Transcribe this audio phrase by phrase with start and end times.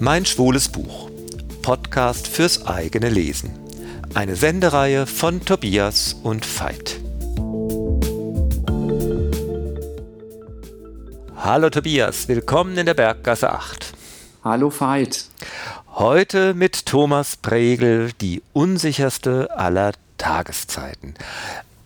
[0.00, 1.10] Mein schwules Buch.
[1.62, 3.50] Podcast fürs eigene Lesen.
[4.14, 7.00] Eine Sendereihe von Tobias und Veit.
[11.36, 13.92] Hallo Tobias, willkommen in der Berggasse 8.
[14.44, 15.24] Hallo Veit.
[15.94, 21.14] Heute mit Thomas Pregel, die unsicherste aller Tageszeiten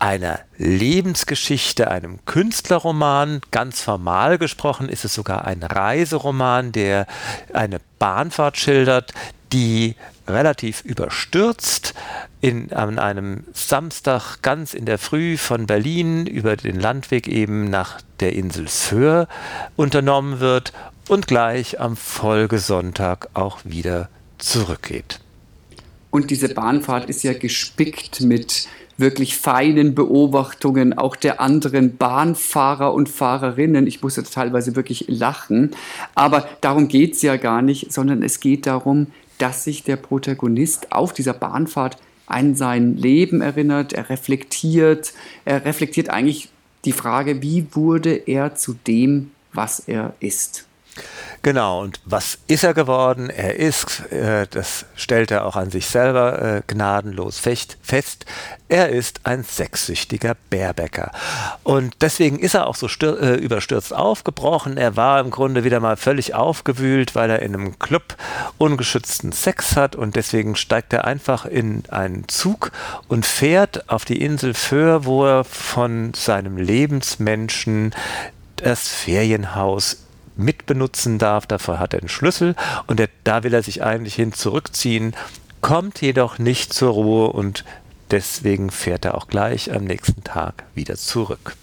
[0.02, 3.40] einer Lebensgeschichte, einem Künstlerroman.
[3.52, 7.06] Ganz formal gesprochen ist es sogar ein Reiseroman, der
[7.52, 9.12] eine Bahnfahrt schildert,
[9.52, 9.94] die
[10.26, 11.94] relativ überstürzt
[12.40, 18.00] in, an einem Samstag ganz in der Früh von Berlin über den Landweg eben nach
[18.18, 19.29] der Insel Föhr
[19.76, 20.72] unternommen wird
[21.08, 25.21] und gleich am Folgesonntag auch wieder zurückgeht.
[26.10, 28.68] Und diese Bahnfahrt ist ja gespickt mit
[29.02, 33.86] wirklich feinen Beobachtungen auch der anderen Bahnfahrer und Fahrerinnen.
[33.86, 35.72] Ich musste teilweise wirklich lachen.
[36.14, 40.92] Aber darum geht es ja gar nicht, sondern es geht darum, dass sich der Protagonist
[40.92, 45.12] auf dieser Bahnfahrt an sein Leben erinnert, er reflektiert,
[45.44, 46.48] er reflektiert eigentlich
[46.84, 50.66] die Frage, wie wurde er zu dem, was er ist.
[51.44, 53.28] Genau, und was ist er geworden?
[53.28, 58.26] Er ist, äh, das stellt er auch an sich selber äh, gnadenlos fecht, fest,
[58.68, 61.10] er ist ein sexsüchtiger Bärbäcker.
[61.64, 64.76] Und deswegen ist er auch so äh, überstürzt aufgebrochen.
[64.76, 68.14] Er war im Grunde wieder mal völlig aufgewühlt, weil er in einem Club
[68.58, 72.70] ungeschützten Sex hat und deswegen steigt er einfach in einen Zug
[73.08, 77.92] und fährt auf die Insel Föhr, wo er von seinem Lebensmenschen
[78.56, 79.98] das Ferienhaus
[80.36, 81.47] mitbenutzen darf.
[81.47, 82.55] Dafür hat er einen Schlüssel
[82.86, 85.14] und der, da will er sich eigentlich hin zurückziehen,
[85.61, 87.64] kommt jedoch nicht zur Ruhe und
[88.11, 91.56] deswegen fährt er auch gleich am nächsten Tag wieder zurück.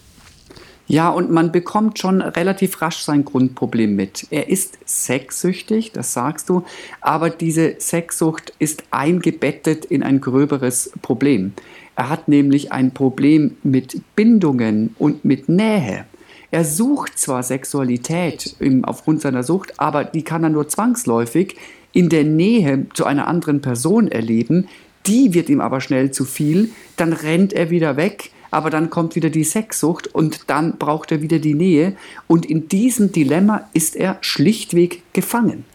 [0.88, 4.26] Ja, und man bekommt schon relativ rasch sein Grundproblem mit.
[4.32, 6.66] Er ist sexsüchtig, das sagst du,
[7.00, 11.54] aber diese Sexsucht ist eingebettet in ein gröberes Problem.
[11.96, 16.06] Er hat nämlich ein Problem mit Bindungen und mit Nähe.
[16.52, 21.56] Er sucht zwar Sexualität im, aufgrund seiner Sucht, aber die kann er nur zwangsläufig
[21.94, 24.68] in der Nähe zu einer anderen Person erleben.
[25.06, 29.16] Die wird ihm aber schnell zu viel, dann rennt er wieder weg, aber dann kommt
[29.16, 31.96] wieder die Sexsucht und dann braucht er wieder die Nähe.
[32.28, 35.66] Und in diesem Dilemma ist er schlichtweg gefangen.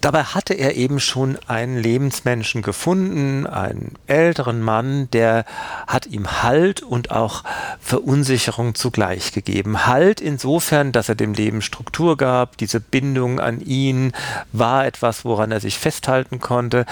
[0.00, 5.44] Dabei hatte er eben schon einen Lebensmenschen gefunden, einen älteren Mann, der
[5.86, 7.44] hat ihm Halt und auch
[7.80, 9.86] Verunsicherung zugleich gegeben.
[9.86, 14.12] Halt insofern, dass er dem Leben Struktur gab, diese Bindung an ihn
[14.52, 16.86] war etwas, woran er sich festhalten konnte.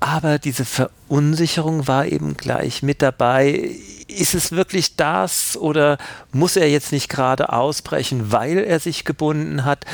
[0.00, 3.70] Aber diese Verunsicherung war eben gleich mit dabei.
[4.08, 5.98] Ist es wirklich das oder
[6.32, 9.84] muss er jetzt nicht gerade ausbrechen, weil er sich gebunden hat?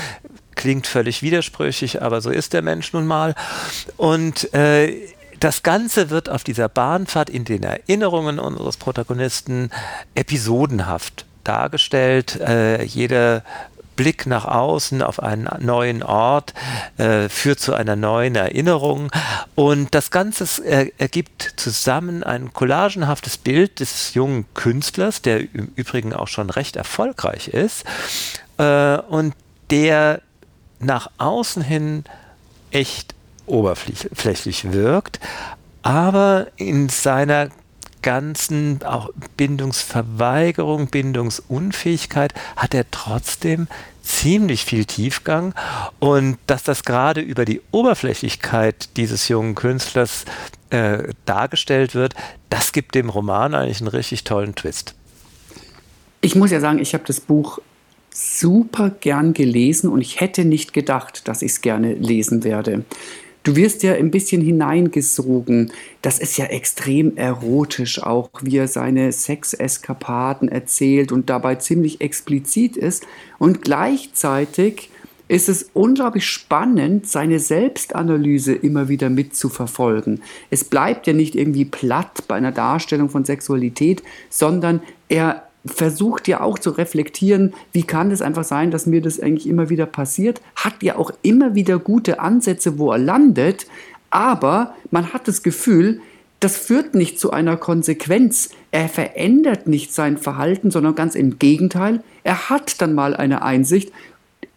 [0.64, 3.34] Klingt völlig widersprüchlich, aber so ist der Mensch nun mal.
[3.98, 4.94] Und äh,
[5.38, 9.68] das Ganze wird auf dieser Bahnfahrt in den Erinnerungen unseres Protagonisten
[10.14, 12.40] episodenhaft dargestellt.
[12.40, 13.42] Äh, jeder
[13.94, 16.54] Blick nach außen auf einen neuen Ort
[16.96, 19.12] äh, führt zu einer neuen Erinnerung
[19.54, 26.14] und das Ganze äh, ergibt zusammen ein collagenhaftes Bild des jungen Künstlers, der im Übrigen
[26.14, 27.84] auch schon recht erfolgreich ist
[28.56, 29.34] äh, und
[29.70, 30.22] der
[30.84, 32.04] nach außen hin
[32.70, 33.14] echt
[33.46, 35.20] oberflächlich wirkt,
[35.82, 37.48] aber in seiner
[38.02, 43.66] ganzen auch Bindungsverweigerung, Bindungsunfähigkeit hat er trotzdem
[44.02, 45.54] ziemlich viel Tiefgang
[45.98, 50.26] und dass das gerade über die Oberflächlichkeit dieses jungen Künstlers
[50.68, 52.14] äh, dargestellt wird,
[52.50, 54.94] das gibt dem Roman eigentlich einen richtig tollen Twist.
[56.20, 57.58] Ich muss ja sagen, ich habe das Buch
[58.14, 62.84] super gern gelesen und ich hätte nicht gedacht, dass ich es gerne lesen werde.
[63.42, 65.70] Du wirst ja ein bisschen hineingesogen.
[66.00, 72.78] Das ist ja extrem erotisch auch, wie er seine Sexeskapaden erzählt und dabei ziemlich explizit
[72.78, 73.04] ist.
[73.38, 74.90] Und gleichzeitig
[75.28, 80.22] ist es unglaublich spannend, seine Selbstanalyse immer wieder mitzuverfolgen.
[80.50, 86.40] Es bleibt ja nicht irgendwie platt bei einer Darstellung von Sexualität, sondern er versucht ja
[86.40, 90.40] auch zu reflektieren, wie kann es einfach sein, dass mir das eigentlich immer wieder passiert,
[90.56, 93.66] hat ja auch immer wieder gute Ansätze, wo er landet,
[94.10, 96.00] aber man hat das Gefühl,
[96.40, 98.50] das führt nicht zu einer Konsequenz.
[98.70, 102.02] Er verändert nicht sein Verhalten, sondern ganz im Gegenteil.
[102.22, 103.90] Er hat dann mal eine Einsicht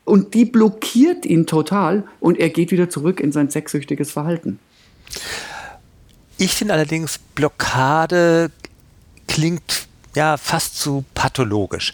[0.04, 4.60] und die blockiert ihn total und er geht wieder zurück in sein sexsüchtiges Verhalten.
[6.38, 8.52] Ich finde allerdings, Blockade
[9.28, 9.87] klingt
[10.18, 11.94] ja fast zu pathologisch.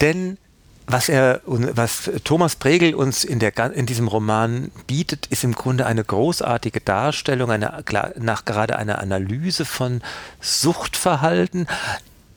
[0.00, 0.38] Denn
[0.86, 5.86] was er, was Thomas Pregel uns in, der, in diesem Roman bietet, ist im Grunde
[5.86, 7.82] eine großartige Darstellung, eine,
[8.18, 10.02] nach gerade einer Analyse von
[10.40, 11.66] Suchtverhalten,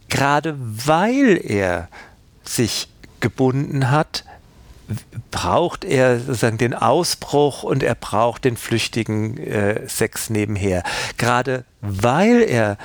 [0.10, 1.90] gerade weil er
[2.44, 2.88] sich
[3.20, 4.24] gebunden hat,
[5.32, 10.84] braucht er sozusagen den Ausbruch und er braucht den flüchtigen äh, Sex nebenher.
[11.18, 12.78] Gerade weil er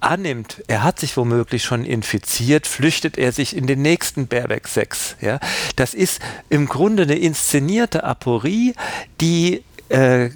[0.00, 5.16] annimmt, er hat sich womöglich schon infiziert, flüchtet er sich in den nächsten Baerbeck-Sex.
[5.20, 5.40] Ja?
[5.76, 8.74] Das ist im Grunde eine inszenierte Aporie,
[9.20, 10.30] die äh,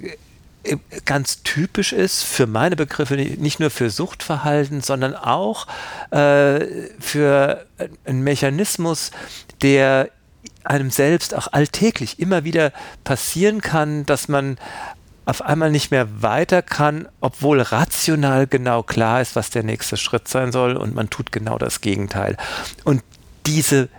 [1.05, 5.67] ganz typisch ist für meine Begriffe, nicht nur für Suchtverhalten, sondern auch
[6.11, 6.65] äh,
[6.99, 7.65] für
[8.05, 9.11] einen Mechanismus,
[9.61, 10.09] der
[10.63, 12.71] einem selbst auch alltäglich immer wieder
[13.03, 14.57] passieren kann, dass man
[15.25, 20.27] auf einmal nicht mehr weiter kann, obwohl rational genau klar ist, was der nächste Schritt
[20.27, 22.37] sein soll und man tut genau das Gegenteil.
[22.83, 23.03] Und
[23.45, 23.89] diese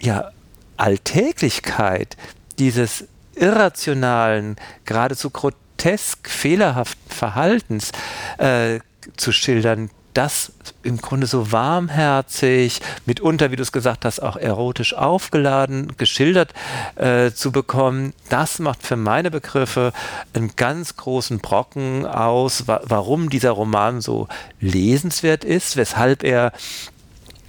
[0.00, 0.30] ja,
[0.76, 2.16] Alltäglichkeit
[2.58, 7.90] dieses irrationalen, geradezu grotesk fehlerhaften Verhaltens
[8.38, 8.80] äh,
[9.16, 10.52] zu schildern, das
[10.82, 16.54] im Grunde so warmherzig, mitunter, wie du es gesagt hast, auch erotisch aufgeladen, geschildert
[16.96, 19.92] äh, zu bekommen, das macht für meine Begriffe
[20.32, 24.28] einen ganz großen Brocken aus, wa warum dieser Roman so
[24.60, 26.52] lesenswert ist, weshalb er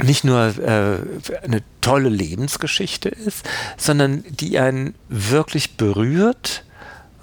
[0.04, 0.98] nicht nur äh,
[1.44, 3.48] eine tolle Lebensgeschichte ist,
[3.78, 6.64] sondern die einen wirklich berührt,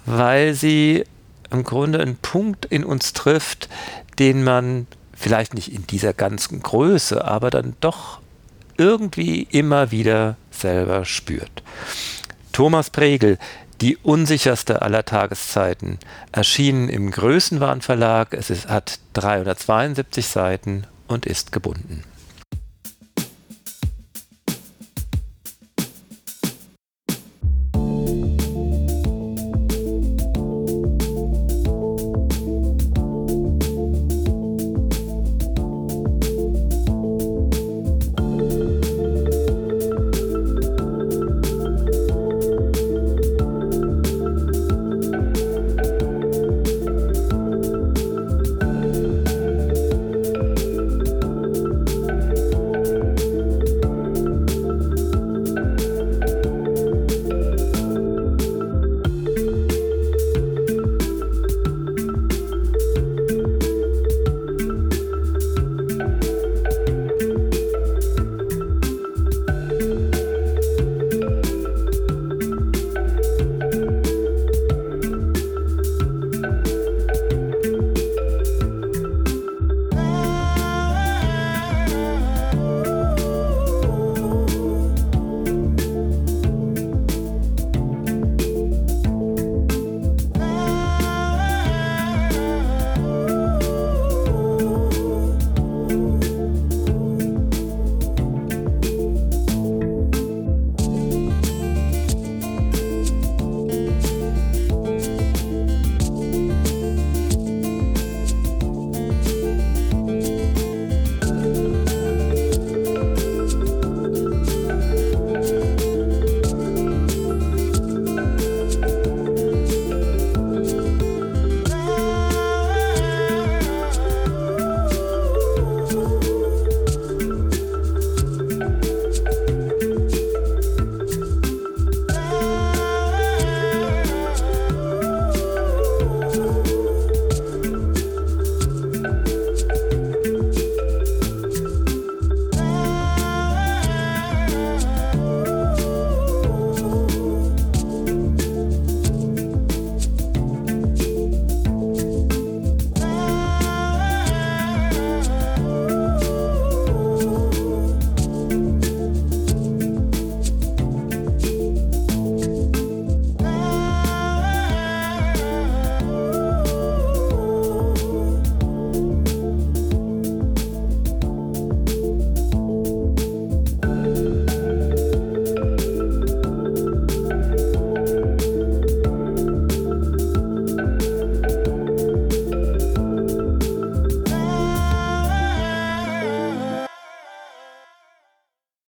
[0.05, 1.03] weil sie
[1.51, 3.69] im Grunde einen Punkt in uns trifft,
[4.17, 4.87] den man
[5.23, 8.19] vielleicht nicht in dieser ganzen Größe, aber dann doch
[8.77, 11.63] irgendwie immer wieder selber spürt.
[12.51, 13.39] Thomas Pregel,
[13.79, 15.97] die unsicherste aller Tageszeiten,
[16.33, 18.33] erschienen im Größenwahn Verlag.
[18.33, 22.03] Es ist, hat 372 Seiten und ist gebunden.